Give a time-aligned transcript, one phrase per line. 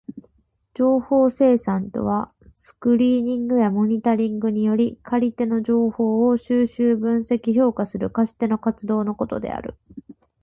[0.73, 9.75] 情報生産とはスクリーニングやモニタリングにより借り手の情報を収集、分析、評価する貸し手の活動のことである。